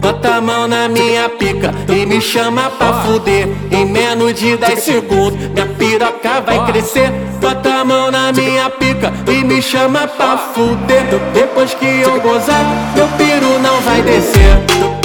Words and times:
Bota 0.00 0.34
a 0.34 0.40
mão 0.40 0.68
na 0.68 0.88
minha 0.88 1.28
pica 1.30 1.72
e 1.88 2.04
me 2.04 2.20
chama 2.20 2.70
pra 2.70 2.92
fuder. 3.04 3.48
Em 3.70 3.86
menos 3.86 4.34
de 4.34 4.56
10 4.56 4.78
segundos, 4.78 5.38
minha 5.48 5.66
piroca 5.66 6.40
vai 6.42 6.66
crescer. 6.66 7.10
Bota 7.40 7.68
a 7.72 7.84
mão 7.84 8.10
na 8.10 8.32
minha 8.32 8.68
pica 8.68 9.12
e 9.26 9.44
me 9.44 9.62
chama 9.62 10.06
pra 10.06 10.36
fuder. 10.36 11.04
Depois 11.32 11.72
que 11.74 11.86
eu 11.86 12.20
gozar, 12.20 12.64
meu 12.94 13.08
piru 13.16 13.58
não 13.60 13.80
vai 13.80 14.02
descer. 14.02 14.97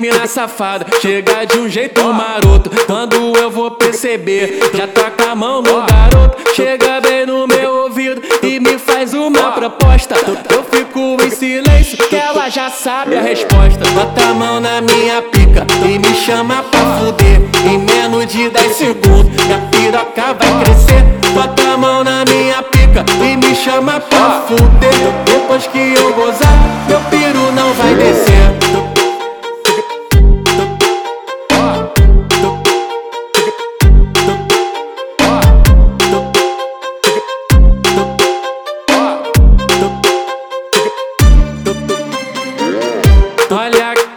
Mina 0.00 0.26
safada, 0.26 0.86
chega 1.00 1.44
de 1.44 1.58
um 1.58 1.68
jeito 1.68 2.02
maroto. 2.12 2.70
Quando 2.86 3.36
eu 3.36 3.50
vou 3.50 3.70
perceber, 3.72 4.58
já 4.74 4.86
toca 4.86 5.32
a 5.32 5.34
mão 5.34 5.60
no 5.60 5.84
garoto. 5.86 6.38
Chega 6.54 7.00
bem 7.00 7.26
no 7.26 7.46
meu 7.46 7.84
ouvido 7.84 8.22
e 8.42 8.58
me 8.58 8.78
faz 8.78 9.12
uma 9.12 9.52
proposta. 9.52 10.14
Eu 10.50 10.64
fico 10.64 11.16
em 11.22 11.30
silêncio, 11.30 11.98
que 12.08 12.16
ela 12.16 12.48
já 12.48 12.70
sabe 12.70 13.16
a 13.16 13.20
resposta. 13.20 13.84
Bota 13.90 14.22
a 14.22 14.34
mão 14.34 14.60
na 14.60 14.80
minha 14.80 15.20
pica 15.22 15.66
e 15.84 15.98
me 15.98 16.14
chama 16.14 16.62
pra 16.62 16.80
fuder. 16.98 17.40
Em 17.70 17.78
menos 17.78 18.26
de 18.26 18.48
10 18.48 18.76
segundos, 18.76 19.44
minha 19.44 19.58
piroca 19.70 20.34
vai 20.34 20.64
crescer. 20.64 21.04
Bota 21.34 21.62
a 21.62 21.76
mão 21.76 22.02
na 22.02 22.24
minha 22.24 22.62
pica 22.62 23.04
e 23.22 23.36
me 23.36 23.54
chama 23.54 24.00
pra 24.00 24.42
fuder. 24.48 24.90
Depois 25.24 25.66
que 25.66 25.94
eu 25.94 26.14
gozar, 26.14 26.58
meu 26.88 27.00
piru 27.10 27.52
não 27.52 27.72
vai 27.74 27.94
descer. 27.94 28.29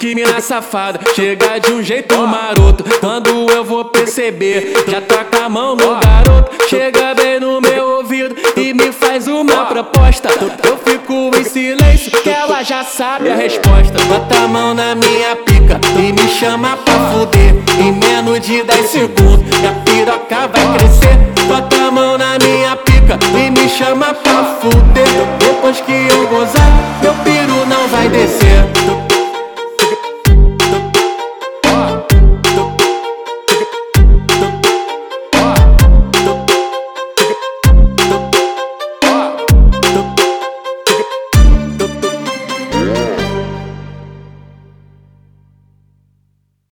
que 0.04 0.14
mina 0.14 0.42
safada 0.42 1.00
Chega 1.16 1.60
de 1.60 1.72
um 1.72 1.82
jeito 1.82 2.16
maroto. 2.28 2.84
Quando 3.00 3.50
eu 3.50 3.64
vou 3.64 3.86
perceber 3.86 4.74
Já 4.86 5.00
toca 5.00 5.46
a 5.46 5.50
mão 5.50 5.78
no 5.78 5.98
garoto. 5.98 6.52
Chega 6.68 7.16
bem 7.16 7.40
no 7.40 7.62
meu 7.62 8.00
ouvido 8.00 8.36
E 8.58 8.74
me 8.74 8.92
faz 8.92 9.28
uma 9.28 9.66
proposta. 9.66 10.28
Eu 10.68 10.78
fico 10.78 11.32
em 11.38 11.46
silêncio 11.46 12.12
Que 12.22 12.30
ela 12.30 12.62
já 12.64 12.84
sabe 12.84 13.30
a 13.30 13.36
resposta. 13.36 13.98
Bota 14.10 14.40
a 14.40 14.48
mão 14.48 14.74
na 14.74 14.94
minha 14.94 15.38
pica 15.38 15.80
E 15.98 16.12
me 16.12 16.28
chama 16.28 16.76
pra 16.76 16.96
fuder. 17.12 17.56
Em 17.80 17.94
menos 17.94 18.42
de 18.42 18.62
10 18.62 18.86
segundos 18.90 19.58
Minha 19.58 19.72
piroca 19.86 20.50
vai 20.50 20.78
crescer. 20.78 21.18
Bota 21.48 21.78
a 21.78 21.92
mão 21.92 22.18
na 22.18 22.38
minha 22.40 22.76
pica 22.76 23.18
E 23.38 23.50
me 23.50 23.70
chama 23.70 24.14
pra 24.16 24.44
fuder. 24.60 25.08
Depois 25.40 25.80
que 25.80 25.94
eu 25.94 26.28
gozar 26.28 26.72
Meu 27.02 27.14
piro 27.24 27.66
não 27.68 27.88
vai 27.88 28.10
descer. 28.10 28.43